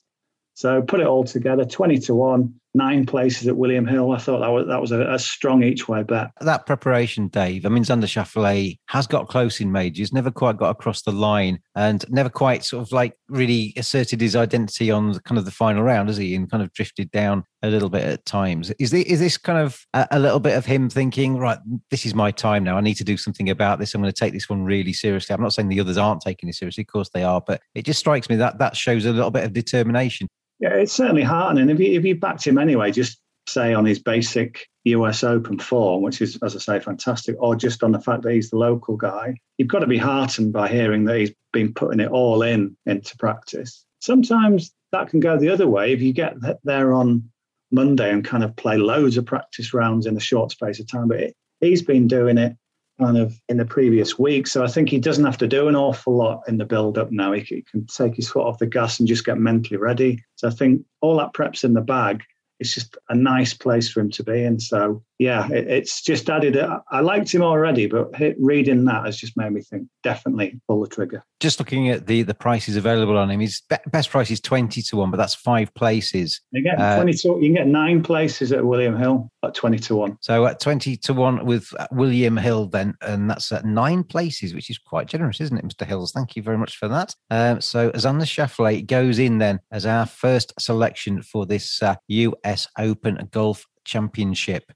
So 0.54 0.82
put 0.82 1.00
it 1.00 1.06
all 1.06 1.24
together, 1.24 1.64
20 1.64 1.98
to 1.98 2.14
1, 2.14 2.54
nine 2.74 3.06
places 3.06 3.46
at 3.46 3.56
William 3.56 3.86
Hill. 3.86 4.12
I 4.12 4.18
thought 4.18 4.40
that 4.40 4.48
was 4.48 4.66
that 4.66 4.80
was 4.80 4.92
a, 4.92 5.12
a 5.12 5.18
strong 5.18 5.62
each 5.62 5.88
way 5.88 6.02
bet. 6.02 6.30
That 6.40 6.66
preparation, 6.66 7.28
Dave. 7.28 7.64
I 7.64 7.68
mean, 7.68 7.84
Xander 7.84 8.04
Schauffele 8.04 8.78
has 8.88 9.06
got 9.06 9.28
close 9.28 9.60
in 9.60 9.70
majors, 9.72 10.12
never 10.12 10.30
quite 10.30 10.56
got 10.56 10.70
across 10.70 11.02
the 11.02 11.12
line, 11.12 11.60
and 11.74 12.04
never 12.10 12.28
quite 12.28 12.64
sort 12.64 12.86
of 12.86 12.92
like 12.92 13.16
really 13.28 13.72
asserted 13.76 14.20
his 14.20 14.36
identity 14.36 14.90
on 14.90 15.18
kind 15.20 15.38
of 15.38 15.44
the 15.44 15.50
final 15.50 15.82
round, 15.82 16.08
has 16.08 16.16
he? 16.16 16.34
And 16.34 16.50
kind 16.50 16.62
of 16.62 16.72
drifted 16.72 17.10
down 17.10 17.44
a 17.62 17.68
little 17.68 17.88
bit 17.88 18.02
at 18.02 18.24
times. 18.26 18.70
Is 18.78 18.90
this, 18.90 19.04
is 19.04 19.20
this 19.20 19.38
kind 19.38 19.58
of 19.58 19.86
a 19.94 20.18
little 20.18 20.40
bit 20.40 20.56
of 20.56 20.66
him 20.66 20.90
thinking, 20.90 21.38
right, 21.38 21.58
this 21.90 22.04
is 22.04 22.14
my 22.14 22.30
time 22.30 22.62
now. 22.62 22.76
I 22.76 22.82
need 22.82 22.96
to 22.96 23.04
do 23.04 23.16
something 23.16 23.48
about 23.48 23.78
this. 23.78 23.94
I'm 23.94 24.02
going 24.02 24.12
to 24.12 24.18
take 24.18 24.34
this 24.34 24.50
one 24.50 24.64
really 24.64 24.92
seriously. 24.92 25.34
I'm 25.34 25.40
not 25.40 25.54
saying 25.54 25.68
the 25.68 25.80
others 25.80 25.96
aren't 25.96 26.20
taking 26.20 26.48
it 26.48 26.56
seriously. 26.56 26.82
Of 26.82 26.88
course 26.88 27.08
they 27.14 27.22
are, 27.22 27.40
but 27.40 27.62
it 27.74 27.86
just 27.86 27.98
strikes 27.98 28.28
me 28.28 28.36
that 28.36 28.58
that 28.58 28.76
shows 28.76 29.06
a 29.06 29.12
little 29.12 29.30
bit 29.30 29.44
of 29.44 29.54
determination. 29.54 30.28
Yeah, 30.64 30.76
it's 30.76 30.94
certainly 30.94 31.22
heartening. 31.22 31.68
If 31.68 31.78
you 31.78 31.92
if 31.92 32.06
you 32.06 32.14
backed 32.14 32.46
him 32.46 32.56
anyway, 32.56 32.90
just 32.90 33.20
say 33.46 33.74
on 33.74 33.84
his 33.84 33.98
basic 33.98 34.66
US 34.84 35.22
Open 35.22 35.58
form, 35.58 36.02
which 36.02 36.22
is, 36.22 36.38
as 36.42 36.56
I 36.56 36.58
say, 36.58 36.80
fantastic, 36.82 37.36
or 37.38 37.54
just 37.54 37.82
on 37.82 37.92
the 37.92 38.00
fact 38.00 38.22
that 38.22 38.32
he's 38.32 38.48
the 38.48 38.56
local 38.56 38.96
guy, 38.96 39.36
you've 39.58 39.68
got 39.68 39.80
to 39.80 39.86
be 39.86 39.98
heartened 39.98 40.54
by 40.54 40.68
hearing 40.68 41.04
that 41.04 41.18
he's 41.18 41.34
been 41.52 41.74
putting 41.74 42.00
it 42.00 42.10
all 42.10 42.40
in 42.40 42.78
into 42.86 43.14
practice. 43.18 43.84
Sometimes 44.00 44.72
that 44.92 45.10
can 45.10 45.20
go 45.20 45.38
the 45.38 45.50
other 45.50 45.68
way. 45.68 45.92
If 45.92 46.00
you 46.00 46.14
get 46.14 46.36
there 46.64 46.94
on 46.94 47.30
Monday 47.70 48.10
and 48.10 48.24
kind 48.24 48.42
of 48.42 48.56
play 48.56 48.78
loads 48.78 49.18
of 49.18 49.26
practice 49.26 49.74
rounds 49.74 50.06
in 50.06 50.16
a 50.16 50.20
short 50.20 50.50
space 50.50 50.80
of 50.80 50.86
time, 50.86 51.08
but 51.08 51.20
it, 51.20 51.36
he's 51.60 51.82
been 51.82 52.08
doing 52.08 52.38
it 52.38 52.56
kind 53.00 53.18
of 53.18 53.38
in 53.48 53.56
the 53.56 53.64
previous 53.64 54.18
week. 54.18 54.46
So 54.46 54.64
I 54.64 54.68
think 54.68 54.88
he 54.88 54.98
doesn't 54.98 55.24
have 55.24 55.38
to 55.38 55.48
do 55.48 55.68
an 55.68 55.76
awful 55.76 56.16
lot 56.16 56.42
in 56.48 56.58
the 56.58 56.64
build 56.64 56.98
up 56.98 57.10
now. 57.10 57.32
He, 57.32 57.62
can 57.62 57.86
take 57.86 58.14
his 58.14 58.28
foot 58.28 58.46
off 58.46 58.58
the 58.58 58.66
gas 58.66 58.98
and 58.98 59.08
just 59.08 59.24
get 59.24 59.38
mentally 59.38 59.76
ready. 59.76 60.22
So 60.36 60.48
I 60.48 60.50
think 60.50 60.84
all 61.00 61.16
that 61.18 61.34
prep's 61.34 61.64
in 61.64 61.74
the 61.74 61.80
bag. 61.80 62.22
it's 62.60 62.74
just 62.74 62.96
a 63.08 63.14
nice 63.14 63.52
place 63.52 63.90
for 63.90 64.00
him 64.00 64.10
to 64.10 64.22
be 64.22 64.44
in. 64.44 64.60
So 64.60 65.02
yeah, 65.18 65.48
it, 65.50 65.66
it's 65.68 66.02
just 66.02 66.30
added. 66.30 66.56
I 66.90 67.00
liked 67.00 67.34
him 67.34 67.42
already, 67.42 67.86
but 67.86 68.12
reading 68.38 68.84
that 68.84 69.06
has 69.06 69.16
just 69.16 69.36
made 69.36 69.52
me 69.52 69.60
think 69.60 69.88
definitely 70.02 70.60
pull 70.68 70.80
the 70.80 70.88
trigger. 70.88 71.24
Just 71.44 71.58
looking 71.58 71.90
at 71.90 72.06
the 72.06 72.22
the 72.22 72.32
prices 72.32 72.74
available 72.74 73.18
on 73.18 73.30
him, 73.30 73.40
his 73.40 73.60
best 73.92 74.08
price 74.08 74.30
is 74.30 74.40
twenty 74.40 74.80
to 74.80 74.96
one, 74.96 75.10
but 75.10 75.18
that's 75.18 75.34
five 75.34 75.74
places. 75.74 76.40
You 76.52 76.62
get 76.62 76.80
uh, 76.80 76.96
twenty 76.96 77.12
to, 77.12 77.28
you 77.38 77.48
can 77.48 77.52
get 77.52 77.66
nine 77.66 78.02
places 78.02 78.50
at 78.50 78.64
William 78.64 78.96
Hill 78.96 79.30
at 79.42 79.54
twenty 79.54 79.78
to 79.80 79.94
one. 79.94 80.16
So 80.22 80.46
at 80.46 80.58
twenty 80.58 80.96
to 80.96 81.12
one 81.12 81.44
with 81.44 81.68
William 81.92 82.38
Hill, 82.38 82.68
then, 82.68 82.94
and 83.02 83.28
that's 83.28 83.52
at 83.52 83.66
nine 83.66 84.04
places, 84.04 84.54
which 84.54 84.70
is 84.70 84.78
quite 84.78 85.06
generous, 85.06 85.38
isn't 85.42 85.58
it, 85.58 85.66
Mr. 85.66 85.86
Hills? 85.86 86.12
Thank 86.12 86.34
you 86.34 86.42
very 86.42 86.56
much 86.56 86.78
for 86.78 86.88
that. 86.88 87.14
Um, 87.30 87.60
so 87.60 87.90
Xander 87.90 88.22
Schauffele 88.22 88.86
goes 88.86 89.18
in 89.18 89.36
then 89.36 89.60
as 89.70 89.84
our 89.84 90.06
first 90.06 90.54
selection 90.58 91.20
for 91.20 91.44
this 91.44 91.82
uh, 91.82 91.96
US 92.08 92.68
Open 92.78 93.28
Golf 93.30 93.66
Championship. 93.84 94.72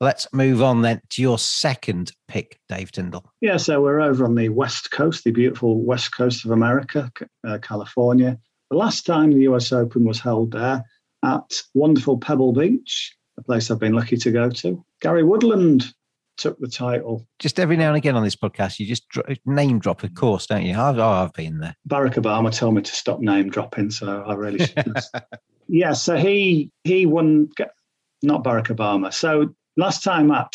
Let's 0.00 0.26
move 0.32 0.62
on 0.62 0.82
then 0.82 1.00
to 1.10 1.22
your 1.22 1.38
second 1.38 2.12
pick, 2.28 2.58
Dave 2.68 2.90
Tyndall. 2.92 3.30
Yeah, 3.40 3.56
so 3.56 3.80
we're 3.80 4.00
over 4.00 4.24
on 4.24 4.34
the 4.34 4.48
west 4.48 4.90
coast, 4.90 5.24
the 5.24 5.30
beautiful 5.30 5.80
west 5.82 6.14
coast 6.14 6.44
of 6.44 6.50
America, 6.50 7.10
uh, 7.46 7.58
California. 7.62 8.38
The 8.70 8.76
last 8.76 9.06
time 9.06 9.30
the 9.30 9.42
US 9.42 9.72
Open 9.72 10.04
was 10.04 10.20
held 10.20 10.52
there 10.52 10.84
at 11.24 11.62
wonderful 11.74 12.18
Pebble 12.18 12.52
Beach, 12.52 13.16
a 13.38 13.42
place 13.42 13.70
I've 13.70 13.78
been 13.78 13.94
lucky 13.94 14.16
to 14.16 14.30
go 14.30 14.50
to. 14.50 14.84
Gary 15.00 15.22
Woodland 15.22 15.84
took 16.36 16.58
the 16.58 16.68
title. 16.68 17.26
Just 17.38 17.60
every 17.60 17.76
now 17.76 17.88
and 17.88 17.96
again 17.96 18.16
on 18.16 18.24
this 18.24 18.36
podcast, 18.36 18.78
you 18.78 18.86
just 18.86 19.06
name 19.46 19.78
drop 19.78 20.02
a 20.02 20.08
course, 20.08 20.46
don't 20.46 20.64
you? 20.64 20.76
I've, 20.78 20.98
oh, 20.98 21.08
I've 21.08 21.32
been 21.32 21.58
there. 21.58 21.76
Barack 21.88 22.14
Obama 22.14 22.52
told 22.52 22.74
me 22.74 22.82
to 22.82 22.92
stop 22.92 23.20
name 23.20 23.48
dropping, 23.48 23.90
so 23.90 24.22
I 24.26 24.34
really 24.34 24.66
should. 24.66 24.96
yeah, 25.68 25.92
so 25.92 26.16
he 26.16 26.72
he 26.82 27.06
won, 27.06 27.50
not 28.22 28.42
Barack 28.42 28.66
Obama. 28.66 29.12
So 29.12 29.54
last 29.76 30.02
time 30.02 30.30
at 30.30 30.52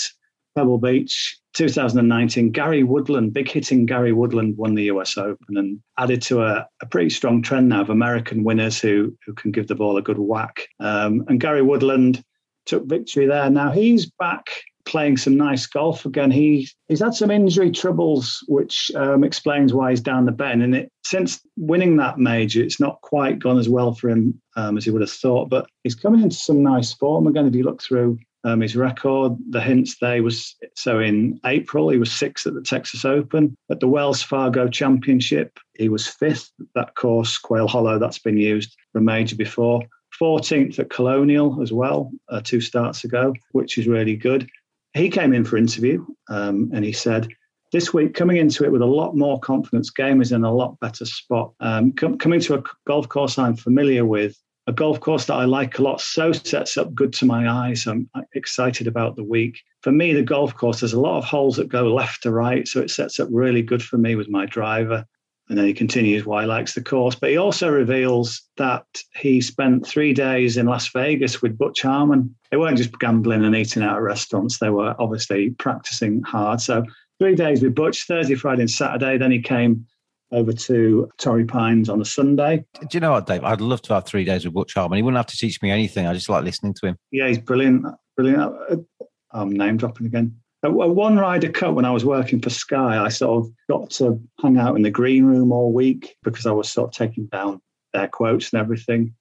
Pebble 0.56 0.78
Beach, 0.78 1.38
2019, 1.54 2.52
Gary 2.52 2.84
Woodland, 2.84 3.34
big 3.34 3.50
hitting 3.50 3.86
Gary 3.86 4.14
Woodland 4.14 4.58
won 4.58 4.76
the 4.76 4.86
US 4.86 5.18
Open 5.18 5.58
and 5.58 5.80
added 5.98 6.22
to 6.24 6.42
a, 6.44 6.68
a 6.82 6.86
pretty 6.86 7.10
strong 7.10 7.42
trend 7.42 7.70
now 7.70 7.82
of 7.82 7.90
American 7.90 8.44
winners 8.44 8.80
who, 8.80 9.16
who 9.26 9.34
can 9.34 9.52
give 9.52 9.68
the 9.68 9.76
ball 9.76 9.98
a 9.98 10.02
good 10.02 10.20
whack. 10.20 10.68
Um, 10.80 11.24
and 11.28 11.40
Gary 11.40 11.62
Woodland 11.62 12.24
took 12.66 12.86
victory 12.86 13.26
there. 13.26 13.50
Now 13.50 13.72
he's 13.72 14.10
back 14.20 14.50
playing 14.86 15.18
some 15.18 15.38
nice 15.38 15.68
golf 15.68 16.06
again. 16.06 16.32
He 16.32 16.68
he's 16.88 17.00
had 17.00 17.14
some 17.14 17.32
injury 17.32 17.72
troubles, 17.72 18.44
which 18.48 18.92
um, 18.96 19.24
explains 19.24 19.74
why 19.74 19.92
he's 19.92 20.02
down 20.02 20.26
the 20.26 20.32
bend. 20.32 20.64
And 20.64 20.76
it, 20.76 20.92
since 21.06 21.40
winning 21.58 21.98
that 21.98 22.18
major, 22.18 22.64
it's 22.64 22.80
not 22.80 23.02
quite 23.02 23.40
gone 23.40 23.60
as 23.60 23.70
well 23.70 23.94
for 23.94 24.10
him 24.10 24.42
um, 24.56 24.78
as 24.78 24.86
he 24.86 24.92
would 24.92 25.02
have 25.02 25.12
thought. 25.12 25.50
But 25.50 25.68
he's 25.84 25.96
coming 25.96 26.22
into 26.22 26.36
some 26.36 26.64
nice 26.64 26.94
form 26.94 27.28
again. 27.28 27.48
If 27.48 27.56
you 27.56 27.64
look 27.64 27.82
through 27.82 28.18
um, 28.44 28.62
his 28.62 28.76
record, 28.76 29.34
the 29.50 29.62
hints 29.62 29.98
there 30.00 30.24
was 30.24 30.56
so 30.76 31.00
in 31.00 31.40
April 31.46 31.90
he 31.90 31.98
was 31.98 32.12
sixth 32.12 32.48
at 32.48 32.54
the 32.54 32.62
Texas 32.62 33.06
Open 33.06 33.56
at 33.70 33.80
the 33.80 33.88
Wells 33.88 34.22
Fargo 34.22 34.68
Championship. 34.68 35.60
He 35.78 35.90
was 35.90 36.08
fifth. 36.08 36.52
That 36.76 36.96
course, 36.96 37.38
Quail 37.38 37.68
Hollow, 37.68 38.00
that's 38.00 38.20
been 38.20 38.38
used 38.38 38.76
for 38.92 39.00
a 39.00 39.02
major 39.02 39.36
before. 39.36 39.82
14th 40.20 40.80
at 40.80 40.90
Colonial 40.90 41.62
as 41.62 41.72
well, 41.72 42.12
uh, 42.30 42.42
two 42.42 42.60
starts 42.60 43.04
ago, 43.04 43.34
which 43.52 43.78
is 43.78 43.88
really 43.88 44.16
good 44.16 44.50
he 44.94 45.10
came 45.10 45.34
in 45.34 45.46
for 45.46 45.58
interview 45.58 46.06
um, 46.30 46.70
and 46.74 46.84
he 46.84 46.92
said, 46.92 47.28
this 47.72 47.94
week, 47.94 48.16
coming 48.16 48.38
into 48.38 48.64
it 48.64 48.72
with 48.72 48.82
a 48.82 48.86
lot 48.86 49.16
more 49.16 49.40
confidence, 49.40 49.92
game 49.92 50.22
is 50.22 50.32
in 50.32 50.44
a 50.44 50.52
lot 50.52 50.80
better 50.80 51.06
spot. 51.06 51.54
Um, 51.60 51.92
com- 51.92 52.18
coming 52.18 52.40
to 52.42 52.56
a 52.56 52.64
golf 52.88 53.08
course 53.08 53.38
I'm 53.38 53.56
familiar 53.56 54.06
with, 54.06 54.36
a 54.70 54.72
golf 54.72 55.00
course 55.00 55.26
that 55.26 55.34
I 55.34 55.46
like 55.46 55.80
a 55.80 55.82
lot, 55.82 56.00
so 56.00 56.32
sets 56.32 56.78
up 56.78 56.94
good 56.94 57.12
to 57.14 57.26
my 57.26 57.50
eyes. 57.50 57.88
I'm 57.88 58.08
uh, 58.14 58.22
excited 58.36 58.86
about 58.86 59.16
the 59.16 59.24
week. 59.24 59.60
For 59.82 59.92
me, 59.92 60.14
the 60.14 60.22
golf 60.22 60.56
course, 60.56 60.80
there's 60.80 60.94
a 60.94 61.00
lot 61.00 61.18
of 61.18 61.24
holes 61.24 61.56
that 61.56 61.70
go 61.70 61.92
left 61.92 62.22
to 62.24 62.32
right, 62.32 62.68
so 62.68 62.80
it 62.80 62.92
sets 62.92 63.20
up 63.20 63.28
really 63.32 63.64
good 63.64 63.82
for 63.82 63.98
me 63.98 64.14
with 64.16 64.30
my 64.30 64.46
driver. 64.46 65.06
And 65.50 65.58
then 65.58 65.66
he 65.66 65.74
continues 65.74 66.24
why 66.24 66.44
he 66.44 66.48
likes 66.48 66.76
the 66.76 66.84
course. 66.84 67.16
But 67.16 67.32
he 67.32 67.38
also 67.38 67.68
reveals 67.68 68.44
that 68.58 68.86
he 69.16 69.42
spent 69.42 69.88
three 69.88 70.14
days 70.14 70.56
in 70.56 70.68
Las 70.68 70.88
Vegas 70.90 71.42
with 71.42 71.58
Butch 71.58 71.82
Harmon. 71.82 72.36
They 72.52 72.58
weren't 72.58 72.78
just 72.78 73.00
gambling 73.00 73.44
and 73.44 73.56
eating 73.56 73.82
out 73.82 73.96
at 73.96 74.04
restaurants, 74.04 74.60
they 74.60 74.70
were 74.70 74.96
obviously 75.00 75.50
practicing 75.58 76.22
hard. 76.22 76.62
So 76.62 76.86
three 77.18 77.34
days 77.34 77.64
with 77.64 77.74
Butch, 77.74 78.06
Thursday, 78.06 78.36
Friday, 78.36 78.62
and 78.62 78.70
Saturday. 78.70 79.18
Then 79.18 79.32
he 79.32 79.42
came 79.42 79.88
over 80.32 80.54
to 80.54 81.10
Torrey 81.18 81.46
Pines 81.46 81.90
on 81.90 82.02
a 82.02 82.06
Sunday. 82.06 82.64
Do 82.80 82.88
you 82.94 83.00
know 83.00 83.12
what, 83.12 83.26
Dave? 83.26 83.44
I'd 83.44 83.62
love 83.62 83.82
to 83.84 83.94
have 83.94 84.06
three 84.06 84.24
days 84.24 84.46
with 84.46 84.54
Butch 84.54 84.74
Harmon. 84.76 84.98
He 84.98 85.02
wouldn't 85.02 85.18
have 85.18 85.28
to 85.28 85.38
teach 85.38 85.62
me 85.62 85.72
anything. 85.72 86.06
I 86.06 86.14
just 86.14 86.30
like 86.30 86.44
listening 86.44 86.76
to 86.76 86.88
him. 86.88 86.98
Yeah, 87.12 87.28
he's 87.28 87.40
brilliant. 87.40 87.86
Brilliant. 88.16 88.42
Oh, 88.42 88.86
I'm 89.32 89.52
name 89.52 89.78
dropping 89.78 90.08
again 90.08 90.36
a 90.64 90.70
one 90.70 91.18
Ryder 91.18 91.52
Cup 91.52 91.76
when 91.76 91.86
I 91.86 91.92
was 91.92 92.04
working 92.04 92.42
for 92.42 92.50
Sky, 92.50 92.98
I 93.04 93.10
sort 93.10 93.46
of 93.46 93.52
got 93.70 93.90
to 93.92 94.22
hang 94.42 94.58
out 94.58 94.76
in 94.76 94.82
the 94.82 94.92
green 94.92 95.26
room 95.26 95.52
all 95.52 95.72
week 95.72 96.18
because 96.24 96.46
I 96.46 96.52
was 96.52 96.70
sort 96.70 96.90
of 96.90 96.94
taking 96.94 97.28
down 97.28 97.62
their 97.94 98.08
quotes 98.08 98.52
and 98.52 98.60
everything. 98.60 99.16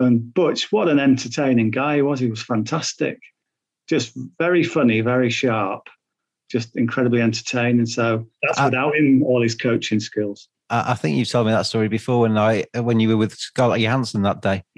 And 0.00 0.32
Butch, 0.32 0.72
what 0.72 0.88
an 0.88 0.98
entertaining 0.98 1.70
guy 1.70 1.96
he 1.96 2.02
was. 2.02 2.18
He 2.18 2.30
was 2.30 2.42
fantastic. 2.42 3.20
Just 3.88 4.16
very 4.38 4.64
funny, 4.64 5.00
very 5.00 5.30
sharp, 5.30 5.88
just 6.50 6.76
incredibly 6.76 7.20
entertaining. 7.22 7.86
So 7.86 8.26
that's 8.42 8.58
I, 8.58 8.66
without 8.66 8.96
him, 8.96 9.22
all 9.22 9.42
his 9.42 9.54
coaching 9.54 10.00
skills. 10.00 10.48
I 10.70 10.94
think 10.94 11.16
you've 11.16 11.28
told 11.28 11.46
me 11.46 11.52
that 11.52 11.66
story 11.66 11.88
before 11.88 12.20
when 12.20 12.38
I 12.38 12.64
when 12.74 13.00
you 13.00 13.08
were 13.08 13.16
with 13.16 13.34
Scarlett 13.34 13.80
Johansson 13.80 14.22
that 14.22 14.40
day. 14.40 14.62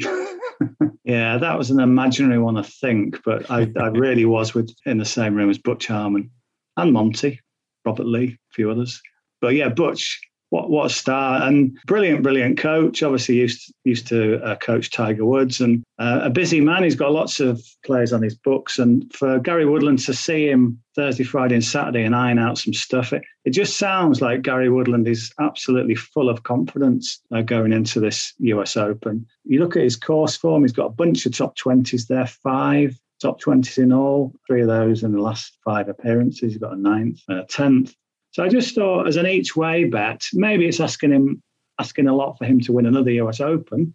yeah, 1.05 1.37
that 1.37 1.59
was 1.59 1.71
an 1.71 1.81
imaginary 1.81 2.39
one, 2.39 2.57
I 2.57 2.63
think, 2.63 3.23
but 3.25 3.51
I, 3.51 3.71
I 3.79 3.89
really 3.89 4.25
was 4.25 4.55
with 4.55 4.75
in 4.87 4.97
the 4.97 5.05
same 5.05 5.35
room 5.35 5.51
as 5.51 5.59
Butch 5.59 5.89
Harmon 5.89 6.31
and 6.79 6.93
Monty, 6.93 7.41
Robert 7.85 8.07
Lee, 8.07 8.39
a 8.51 8.55
few 8.55 8.71
others. 8.71 9.03
But 9.43 9.55
yeah, 9.55 9.69
Butch 9.69 10.19
what 10.53 10.69
what 10.69 10.85
a 10.85 10.91
star 10.91 11.43
and 11.43 11.79
brilliant, 11.87 12.23
brilliant 12.23 12.59
coach. 12.59 13.03
Obviously 13.03 13.37
used 13.37 13.73
used 13.85 14.07
to 14.09 14.39
uh, 14.45 14.55
coach 14.57 14.91
Tiger 14.91 15.25
Woods 15.25 15.63
and 15.63 15.83
uh, 15.99 16.21
a 16.25 16.31
busy 16.31 16.61
man. 16.61 16.85
He's 16.85 16.95
got 16.95 17.11
lots 17.11 17.41
of 17.41 17.63
players 17.87 18.13
on 18.13 18.23
his 18.23 18.35
books, 18.35 18.79
and 18.79 19.11
for 19.15 19.39
Gary 19.39 19.65
Woodland 19.65 20.01
to 20.01 20.13
see 20.13 20.51
him 20.51 20.79
Thursday, 20.95 21.25
Friday, 21.25 21.55
and 21.55 21.65
Saturday 21.65 22.03
and 22.03 22.15
iron 22.15 22.39
out 22.39 22.59
some 22.59 22.75
stuff, 22.75 23.15
it, 23.15 23.23
it 23.47 23.51
just 23.51 23.79
sounds 23.79 24.21
like 24.21 24.43
Gary 24.43 24.69
Woodland 24.69 25.09
is 25.09 25.33
absolutely 25.41 25.95
full 25.95 26.29
of 26.29 26.43
confidence 26.43 27.19
uh, 27.35 27.41
going 27.41 27.73
into 27.73 27.99
this 27.99 28.35
US 28.41 28.77
Open. 28.77 29.27
You 29.45 29.59
look 29.59 29.75
at 29.75 29.85
his 29.85 29.97
course 29.97 30.37
form; 30.37 30.65
he's 30.65 30.73
got 30.73 30.87
a 30.87 30.91
bunch 30.91 31.25
of 31.25 31.35
top 31.35 31.57
twenties 31.57 32.09
there, 32.09 32.27
five 32.27 32.95
top 33.23 33.41
20s 33.41 33.79
in 33.79 33.93
all, 33.93 34.33
three 34.49 34.63
of 34.63 34.67
those 34.67 35.05
in 35.05 35.13
the 35.13 35.21
last 35.21 35.57
five 35.65 35.89
appearances. 35.89 36.53
He's 36.53 36.59
got 36.59 36.73
a 36.73 36.77
ninth 36.77 37.21
and 37.29 37.39
a 37.39 37.45
tenth. 37.45 37.95
So 38.33 38.43
I 38.43 38.49
just 38.49 38.75
thought, 38.75 39.07
as 39.07 39.17
an 39.17 39.27
each 39.27 39.55
way 39.57 39.85
bet, 39.85 40.23
maybe 40.33 40.67
it's 40.67 40.81
asking 40.81 41.13
him 41.13 41.43
asking 41.79 42.07
a 42.07 42.15
lot 42.15 42.37
for 42.39 42.45
him 42.45 42.61
to 42.61 42.73
win 42.73 42.87
another 42.87 43.11
US 43.11 43.41
Open. 43.41 43.95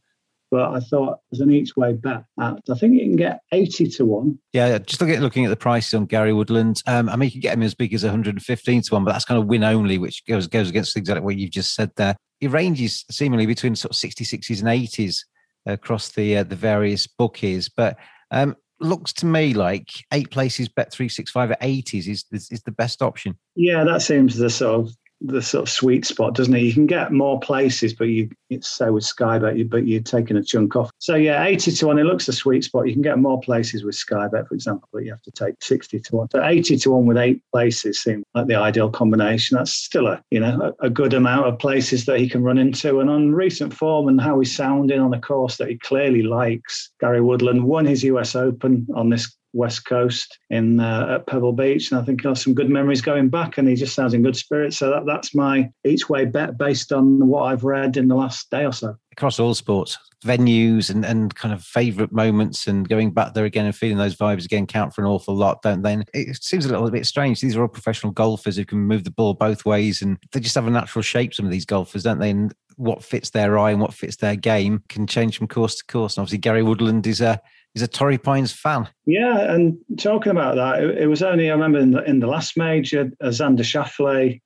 But 0.49 0.71
I 0.71 0.79
thought 0.79 1.19
as 1.33 1.41
an 1.41 1.51
each 1.51 1.75
way 1.75 1.93
bet, 1.93 2.23
I 2.39 2.55
think 2.77 2.93
you 2.93 3.01
can 3.01 3.17
get 3.17 3.41
80 3.51 3.89
to 3.89 4.05
1. 4.05 4.39
Yeah, 4.53 4.77
just 4.77 5.01
at, 5.01 5.21
looking 5.21 5.43
at 5.43 5.49
the 5.49 5.57
prices 5.57 5.93
on 5.93 6.05
Gary 6.05 6.31
Woodland. 6.31 6.81
Um, 6.87 7.09
I 7.09 7.17
mean, 7.17 7.27
you 7.27 7.31
can 7.31 7.41
get 7.41 7.53
him 7.53 7.63
as 7.63 7.75
big 7.75 7.93
as 7.93 8.03
115 8.03 8.81
to 8.83 8.93
1, 8.93 9.03
but 9.03 9.11
that's 9.11 9.25
kind 9.25 9.41
of 9.41 9.47
win 9.47 9.65
only, 9.65 9.97
which 9.97 10.25
goes 10.25 10.47
goes 10.47 10.69
against 10.69 10.95
exactly 10.95 11.25
what 11.25 11.35
you've 11.35 11.51
just 11.51 11.75
said 11.75 11.91
there. 11.97 12.15
It 12.39 12.51
ranges 12.51 13.03
seemingly 13.11 13.45
between 13.45 13.75
sort 13.75 13.91
of 13.91 13.97
60, 13.97 14.23
60s, 14.23 14.59
and 14.59 14.69
80s 14.69 15.17
across 15.65 16.09
the 16.09 16.37
uh, 16.37 16.43
the 16.43 16.55
various 16.55 17.07
bookies. 17.07 17.67
But 17.67 17.97
um, 18.31 18.55
looks 18.79 19.11
to 19.13 19.25
me 19.25 19.53
like 19.53 19.89
eight 20.13 20.29
places 20.31 20.69
bet 20.69 20.91
365 20.91 21.51
at 21.51 21.61
80s 21.61 22.07
is, 22.07 22.25
is, 22.31 22.49
is 22.51 22.61
the 22.63 22.71
best 22.71 23.01
option. 23.01 23.37
Yeah, 23.55 23.83
that 23.83 24.01
seems 24.01 24.37
the 24.37 24.49
sort 24.49 24.81
of 24.81 24.95
the 25.21 25.41
sort 25.41 25.63
of 25.63 25.69
sweet 25.69 26.05
spot, 26.05 26.35
doesn't 26.35 26.53
it? 26.53 26.61
You 26.61 26.73
can 26.73 26.85
get 26.85 27.11
more 27.11 27.39
places, 27.39 27.93
but 27.93 28.05
you 28.05 28.29
it's 28.49 28.67
so 28.67 28.93
with 28.93 29.03
Skybet, 29.03 29.69
but 29.69 29.85
you're 29.85 30.01
taking 30.01 30.37
a 30.37 30.43
chunk 30.43 30.75
off. 30.75 30.89
So 30.99 31.15
yeah, 31.15 31.43
80 31.43 31.71
to 31.71 31.87
1, 31.87 31.99
it 31.99 32.03
looks 32.03 32.27
a 32.27 32.33
sweet 32.33 32.63
spot. 32.63 32.87
You 32.87 32.93
can 32.93 33.01
get 33.01 33.19
more 33.19 33.41
places 33.41 33.83
with 33.83 33.95
Skybet, 33.95 34.47
for 34.47 34.53
example, 34.53 34.87
but 34.93 35.03
you 35.03 35.11
have 35.11 35.21
to 35.23 35.31
take 35.31 35.55
60 35.61 35.99
to 35.99 36.15
1. 36.15 36.27
So 36.31 36.43
80 36.43 36.77
to 36.77 36.91
1 36.91 37.05
with 37.05 37.17
eight 37.17 37.41
places 37.51 38.01
seems 38.01 38.23
like 38.35 38.47
the 38.47 38.55
ideal 38.55 38.89
combination. 38.89 39.57
That's 39.57 39.73
still 39.73 40.07
a 40.07 40.21
you 40.31 40.39
know 40.39 40.73
a, 40.79 40.85
a 40.85 40.89
good 40.89 41.13
amount 41.13 41.47
of 41.47 41.59
places 41.59 42.05
that 42.05 42.19
he 42.19 42.29
can 42.29 42.43
run 42.43 42.57
into. 42.57 42.99
And 42.99 43.09
on 43.09 43.33
recent 43.33 43.73
form 43.73 44.07
and 44.07 44.21
how 44.21 44.39
he's 44.39 44.55
sounding 44.55 44.99
on 44.99 45.13
a 45.13 45.19
course 45.19 45.57
that 45.57 45.69
he 45.69 45.77
clearly 45.77 46.23
likes, 46.23 46.91
Gary 46.99 47.21
Woodland 47.21 47.63
won 47.63 47.85
his 47.85 48.03
US 48.03 48.35
Open 48.35 48.87
on 48.93 49.09
this 49.09 49.35
West 49.57 49.85
Coast 49.85 50.37
in 50.49 50.79
uh, 50.79 51.15
at 51.15 51.27
Pebble 51.27 51.51
Beach, 51.51 51.91
and 51.91 51.99
I 51.99 52.03
think 52.03 52.23
have 52.23 52.37
some 52.37 52.53
good 52.53 52.69
memories 52.69 53.01
going 53.01 53.29
back. 53.29 53.57
And 53.57 53.67
he 53.67 53.75
just 53.75 53.95
sounds 53.95 54.13
in 54.13 54.21
good 54.21 54.35
spirits. 54.35 54.77
So 54.77 54.89
that, 54.91 55.05
that's 55.05 55.35
my 55.35 55.69
each 55.83 56.07
way 56.07 56.25
bet 56.25 56.57
based 56.57 56.91
on 56.91 57.27
what 57.27 57.43
I've 57.43 57.63
read 57.63 57.97
in 57.97 58.07
the 58.07 58.15
last 58.15 58.49
day 58.51 58.65
or 58.65 58.71
so. 58.71 58.95
Across 59.11 59.39
all 59.39 59.55
sports, 59.55 59.97
venues 60.23 60.91
and, 60.91 61.03
and 61.03 61.33
kind 61.33 61.53
of 61.53 61.63
favourite 61.63 62.11
moments, 62.11 62.67
and 62.67 62.87
going 62.87 63.11
back 63.11 63.33
there 63.33 63.45
again 63.45 63.65
and 63.65 63.75
feeling 63.75 63.97
those 63.97 64.15
vibes 64.15 64.45
again 64.45 64.67
count 64.67 64.93
for 64.93 65.01
an 65.01 65.07
awful 65.07 65.35
lot, 65.35 65.61
don't 65.63 65.81
they? 65.81 65.93
And 65.93 66.09
it 66.13 66.41
seems 66.43 66.65
a 66.65 66.69
little 66.69 66.89
bit 66.91 67.07
strange. 67.07 67.41
These 67.41 67.55
are 67.55 67.63
all 67.63 67.67
professional 67.67 68.13
golfers 68.13 68.57
who 68.57 68.65
can 68.65 68.77
move 68.77 69.03
the 69.03 69.11
ball 69.11 69.33
both 69.33 69.65
ways, 69.65 70.03
and 70.03 70.17
they 70.31 70.39
just 70.39 70.55
have 70.55 70.67
a 70.67 70.71
natural 70.71 71.01
shape. 71.01 71.33
Some 71.33 71.45
of 71.45 71.51
these 71.51 71.65
golfers, 71.65 72.03
don't 72.03 72.19
they? 72.19 72.29
And 72.29 72.53
what 72.75 73.03
fits 73.03 73.31
their 73.31 73.57
eye 73.57 73.71
and 73.71 73.81
what 73.81 73.93
fits 73.93 74.17
their 74.17 74.35
game 74.35 74.83
can 74.87 75.07
change 75.07 75.37
from 75.37 75.47
course 75.47 75.75
to 75.75 75.85
course. 75.85 76.15
And 76.15 76.21
obviously, 76.21 76.37
Gary 76.37 76.61
Woodland 76.61 77.07
is 77.07 77.21
a 77.21 77.41
is 77.77 77.83
a 77.83 77.87
Torrey 77.87 78.17
Pines 78.17 78.51
fan. 78.51 78.89
Yeah, 79.05 79.53
and 79.53 79.77
talking 79.97 80.31
about 80.31 80.55
that, 80.55 80.83
it, 80.83 80.97
it 80.97 81.07
was 81.07 81.23
only 81.23 81.49
I 81.49 81.53
remember 81.53 81.79
in 81.79 81.91
the, 81.91 82.03
in 82.03 82.19
the 82.19 82.27
last 82.27 82.57
major, 82.57 83.11
uh, 83.21 83.27
Xander 83.27 83.59
Schauffele. 83.59 84.41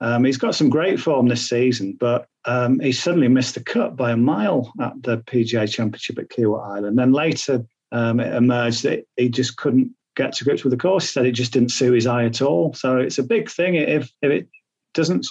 Um, 0.00 0.24
he's 0.24 0.36
got 0.36 0.54
some 0.54 0.68
great 0.68 1.00
form 1.00 1.28
this 1.28 1.48
season, 1.48 1.96
but 1.98 2.26
um, 2.44 2.78
he 2.80 2.92
suddenly 2.92 3.28
missed 3.28 3.54
the 3.54 3.62
cut 3.62 3.96
by 3.96 4.10
a 4.12 4.16
mile 4.16 4.72
at 4.80 4.92
the 5.02 5.18
PGA 5.18 5.70
Championship 5.70 6.18
at 6.18 6.28
Kiawah 6.28 6.76
Island. 6.76 6.98
Then 6.98 7.12
later, 7.12 7.64
um, 7.90 8.20
it 8.20 8.34
emerged 8.34 8.82
that 8.82 9.06
he 9.16 9.28
just 9.28 9.56
couldn't 9.56 9.92
get 10.16 10.34
to 10.34 10.44
grips 10.44 10.62
with 10.62 10.72
the 10.72 10.76
course. 10.76 11.04
He 11.04 11.12
said 11.12 11.26
it 11.26 11.32
just 11.32 11.52
didn't 11.52 11.70
suit 11.70 11.94
his 11.94 12.06
eye 12.06 12.24
at 12.24 12.42
all. 12.42 12.74
So 12.74 12.98
it's 12.98 13.18
a 13.18 13.22
big 13.22 13.50
thing 13.50 13.76
if 13.76 14.12
if 14.20 14.30
it 14.30 14.48
doesn't 14.92 15.26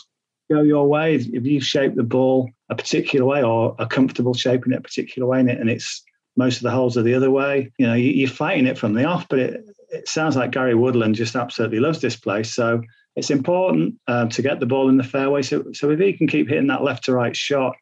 go 0.51 0.61
your 0.61 0.87
way, 0.87 1.15
if 1.15 1.45
you 1.45 1.61
shape 1.61 1.95
the 1.95 2.03
ball 2.03 2.49
a 2.69 2.75
particular 2.75 3.25
way 3.25 3.43
or 3.43 3.75
are 3.79 3.87
comfortable 3.87 4.33
shaping 4.33 4.73
it 4.73 4.79
a 4.79 4.81
particular 4.81 5.27
way, 5.27 5.39
and 5.39 5.69
it's 5.69 6.03
most 6.35 6.57
of 6.57 6.63
the 6.63 6.71
holes 6.71 6.97
are 6.97 7.03
the 7.03 7.13
other 7.13 7.31
way, 7.31 7.71
you 7.77 7.85
know, 7.85 7.93
you, 7.93 8.25
are 8.25 8.29
fighting 8.29 8.65
it 8.65 8.77
from 8.77 8.93
the 8.93 9.05
off. 9.05 9.27
But 9.29 9.39
it, 9.39 9.65
it 9.89 10.07
sounds 10.07 10.35
like 10.35 10.51
Gary 10.51 10.75
Woodland 10.75 11.15
just 11.15 11.35
absolutely 11.35 11.79
loves 11.79 12.01
this 12.01 12.15
place. 12.15 12.53
So 12.53 12.81
it's 13.15 13.29
important 13.29 13.95
um, 14.07 14.29
to 14.29 14.41
get 14.41 14.59
the 14.59 14.65
ball 14.65 14.89
in 14.89 14.97
the 14.97 15.03
fairway. 15.03 15.43
So, 15.43 15.65
so 15.73 15.91
if 15.91 15.99
he 15.99 16.13
can 16.13 16.27
keep 16.27 16.49
hitting 16.49 16.67
that 16.67 16.83
left 16.83 17.05
to 17.05 17.13
right 17.13 17.35
shot, 17.35 17.75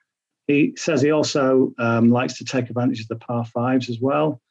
he 0.47 0.73
says 0.75 1.01
he 1.01 1.11
also 1.11 1.73
um, 1.77 2.11
likes 2.11 2.37
to 2.39 2.45
take 2.45 2.69
advantage 2.69 3.01
of 3.01 3.07
the 3.07 3.15
par 3.15 3.45
fives 3.45 3.89
as 3.89 3.99
well. 4.01 4.41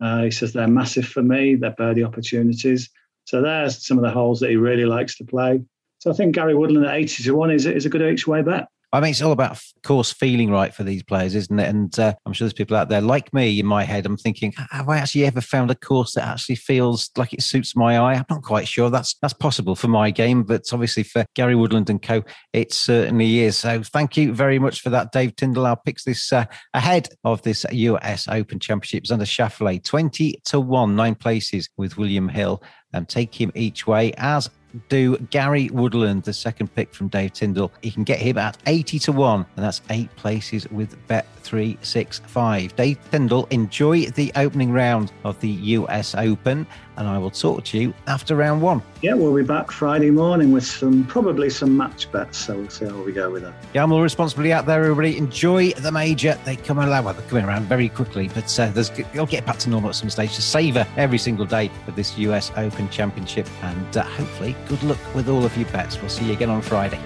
Uh, 0.00 0.24
he 0.24 0.30
says 0.30 0.52
they're 0.52 0.66
massive 0.66 1.06
for 1.06 1.22
me, 1.22 1.54
they're 1.56 1.72
birdie 1.72 2.04
opportunities. 2.04 2.88
So 3.24 3.42
there's 3.42 3.86
some 3.86 3.98
of 3.98 4.04
the 4.04 4.10
holes 4.10 4.40
that 4.40 4.50
he 4.50 4.56
really 4.56 4.86
likes 4.86 5.16
to 5.18 5.24
play. 5.24 5.62
So 5.98 6.10
I 6.10 6.14
think 6.14 6.34
Gary 6.34 6.54
Woodland 6.54 6.86
at 6.86 6.94
80 6.94 7.24
to 7.24 7.32
1 7.32 7.50
is, 7.50 7.66
is 7.66 7.84
a 7.84 7.90
good 7.90 8.00
each 8.00 8.26
way 8.26 8.40
bet. 8.40 8.68
I 8.92 9.00
mean, 9.00 9.10
it's 9.10 9.22
all 9.22 9.32
about 9.32 9.52
of 9.52 9.62
course 9.84 10.12
feeling 10.12 10.50
right 10.50 10.74
for 10.74 10.82
these 10.82 11.02
players, 11.02 11.36
isn't 11.36 11.58
it? 11.58 11.68
And 11.68 11.96
uh, 11.98 12.14
I'm 12.26 12.32
sure 12.32 12.46
there's 12.46 12.52
people 12.52 12.76
out 12.76 12.88
there 12.88 13.00
like 13.00 13.32
me 13.32 13.60
in 13.60 13.66
my 13.66 13.84
head. 13.84 14.04
I'm 14.04 14.16
thinking, 14.16 14.52
have 14.70 14.88
I 14.88 14.98
actually 14.98 15.26
ever 15.26 15.40
found 15.40 15.70
a 15.70 15.76
course 15.76 16.14
that 16.14 16.26
actually 16.26 16.56
feels 16.56 17.10
like 17.16 17.32
it 17.32 17.42
suits 17.42 17.76
my 17.76 17.98
eye? 17.98 18.14
I'm 18.14 18.24
not 18.28 18.42
quite 18.42 18.66
sure 18.66 18.90
that's 18.90 19.14
that's 19.22 19.34
possible 19.34 19.76
for 19.76 19.88
my 19.88 20.10
game, 20.10 20.42
but 20.42 20.64
obviously 20.72 21.04
for 21.04 21.24
Gary 21.34 21.54
Woodland 21.54 21.88
and 21.88 22.02
Co, 22.02 22.24
it 22.52 22.72
certainly 22.72 23.40
is. 23.40 23.56
So 23.58 23.82
thank 23.82 24.16
you 24.16 24.34
very 24.34 24.58
much 24.58 24.80
for 24.80 24.90
that, 24.90 25.12
Dave 25.12 25.36
Tyndall. 25.36 25.66
Our 25.66 25.76
picks 25.76 26.04
this 26.04 26.32
uh, 26.32 26.46
ahead 26.74 27.08
of 27.22 27.42
this 27.42 27.64
US 27.70 28.26
Open 28.26 28.58
Championships 28.58 29.10
Xander 29.10 29.22
Schauffele, 29.22 29.82
20 29.84 30.40
to 30.46 30.60
one, 30.60 30.96
nine 30.96 31.14
places 31.14 31.68
with 31.76 31.96
William 31.96 32.28
Hill. 32.28 32.62
And 32.92 33.08
take 33.08 33.40
him 33.40 33.52
each 33.54 33.86
way 33.86 34.12
as 34.16 34.50
do 34.88 35.16
Gary 35.30 35.70
Woodland, 35.70 36.24
the 36.24 36.32
second 36.32 36.74
pick 36.74 36.94
from 36.94 37.08
Dave 37.08 37.32
Tyndall. 37.32 37.72
You 37.82 37.92
can 37.92 38.04
get 38.04 38.18
him 38.18 38.38
at 38.38 38.58
80 38.66 38.98
to 39.00 39.12
1, 39.12 39.46
and 39.56 39.64
that's 39.64 39.82
eight 39.90 40.14
places 40.16 40.68
with 40.70 40.96
Bet365. 41.08 42.76
Dave 42.76 42.98
Tyndall, 43.10 43.46
enjoy 43.50 44.06
the 44.06 44.32
opening 44.36 44.72
round 44.72 45.12
of 45.24 45.40
the 45.40 45.48
US 45.48 46.14
Open, 46.14 46.66
and 47.00 47.08
I 47.08 47.18
will 47.18 47.30
talk 47.30 47.64
to 47.64 47.78
you 47.78 47.94
after 48.06 48.36
round 48.36 48.60
one. 48.60 48.82
Yeah, 49.00 49.14
we'll 49.14 49.34
be 49.34 49.42
back 49.42 49.70
Friday 49.70 50.10
morning 50.10 50.52
with 50.52 50.66
some 50.66 51.04
probably 51.06 51.48
some 51.48 51.74
match 51.74 52.12
bets, 52.12 52.38
so 52.38 52.56
we'll 52.56 52.68
see 52.68 52.84
how 52.84 53.02
we 53.02 53.12
go 53.12 53.30
with 53.30 53.42
that. 53.42 53.54
yeah 53.74 53.80
Gamble 53.80 54.02
responsibly 54.02 54.52
out 54.52 54.66
there, 54.66 54.84
everybody. 54.84 55.16
Enjoy 55.16 55.70
the 55.70 55.90
major. 55.90 56.38
They 56.44 56.56
come 56.56 56.78
around, 56.78 57.06
well, 57.06 57.14
they're 57.14 57.26
coming 57.28 57.46
around 57.46 57.64
very 57.64 57.88
quickly, 57.88 58.28
but 58.28 58.60
uh, 58.60 58.68
they'll 59.14 59.24
get 59.26 59.46
back 59.46 59.56
to 59.60 59.70
normal 59.70 59.88
at 59.88 59.96
some 59.96 60.10
stage 60.10 60.34
to 60.36 60.42
savour 60.42 60.86
every 60.98 61.18
single 61.18 61.46
day 61.46 61.70
of 61.86 61.96
this 61.96 62.16
US 62.18 62.52
Open 62.56 62.88
Championship, 62.90 63.48
and 63.62 63.96
uh, 63.96 64.02
hopefully, 64.02 64.54
good 64.68 64.82
luck 64.82 64.98
with 65.14 65.28
all 65.28 65.44
of 65.44 65.56
your 65.56 65.68
bets. 65.70 65.98
We'll 65.98 66.10
see 66.10 66.26
you 66.26 66.34
again 66.34 66.50
on 66.50 66.60
Friday. 66.60 67.00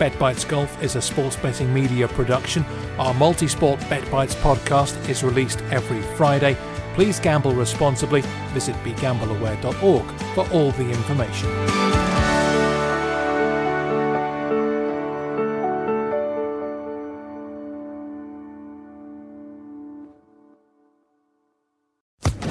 Bet 0.00 0.18
Bites 0.18 0.44
Golf 0.44 0.82
is 0.82 0.96
a 0.96 1.00
sports 1.00 1.36
betting 1.36 1.72
media 1.72 2.08
production. 2.08 2.64
Our 2.98 3.14
multi 3.14 3.46
sport 3.46 3.78
Bet 3.88 4.10
Bites 4.10 4.34
podcast 4.34 5.08
is 5.08 5.22
released 5.22 5.60
every 5.70 6.02
Friday. 6.16 6.56
Please 6.94 7.20
gamble 7.20 7.54
responsibly. 7.54 8.22
Visit 8.52 8.76
begambleaware.org 8.84 10.04
for 10.34 10.48
all 10.52 10.70
the 10.72 10.88
information. 10.88 11.50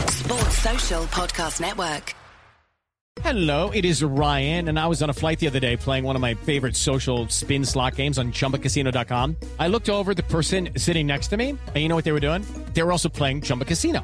Sports 0.10 0.58
Social 0.58 1.04
Podcast 1.06 1.62
Network. 1.62 2.16
Hello, 3.22 3.70
it 3.70 3.86
is 3.86 4.04
Ryan, 4.04 4.68
and 4.68 4.78
I 4.80 4.88
was 4.88 5.02
on 5.02 5.10
a 5.10 5.14
flight 5.14 5.40
the 5.40 5.48
other 5.48 5.60
day 5.60 5.78
playing 5.78 6.04
one 6.04 6.16
of 6.16 6.22
my 6.22 6.34
favorite 6.34 6.76
social 6.76 7.30
spin 7.30 7.64
slot 7.64 7.96
games 7.96 8.18
on 8.18 8.32
chumbacasino.com. 8.32 9.38
I 9.60 9.68
looked 9.68 9.90
over 9.90 10.14
the 10.14 10.24
person 10.24 10.70
sitting 10.78 11.08
next 11.08 11.28
to 11.28 11.38
me, 11.38 11.50
and 11.52 11.78
you 11.78 11.88
know 11.88 11.96
what 11.96 12.06
they 12.06 12.12
were 12.12 12.20
doing? 12.20 12.44
They 12.74 12.84
were 12.84 12.92
also 12.92 13.10
playing 13.10 13.42
Chumba 13.42 13.66
Casino. 13.66 14.04